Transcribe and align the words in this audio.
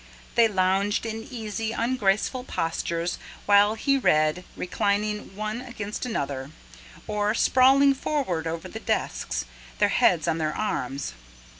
They 0.33 0.47
lounged 0.47 1.05
in 1.05 1.27
easy, 1.29 1.73
ungraceful 1.73 2.45
postures 2.45 3.19
while 3.45 3.75
he 3.75 3.99
read, 3.99 4.43
reclining 4.57 5.35
one 5.35 5.61
against 5.61 6.07
another, 6.07 6.49
or 7.05 7.35
sprawling 7.35 7.93
forward 7.93 8.47
over 8.47 8.67
the 8.67 8.79
desks, 8.79 9.45
their 9.77 9.89
heads 9.89 10.27
on 10.27 10.39
their 10.39 10.57
arms. 10.57 11.13